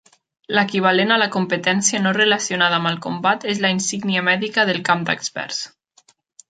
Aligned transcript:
L'equivalent 0.59 1.13
a 1.15 1.17
la 1.23 1.27
competència 1.35 2.01
no 2.05 2.13
relacionada 2.19 2.81
amb 2.81 2.91
el 2.93 2.99
combat 3.07 3.47
és 3.55 3.63
la 3.67 3.73
insígnia 3.77 4.27
mèdica 4.31 4.69
del 4.71 4.85
camp 4.91 5.09
d'experts. 5.11 5.65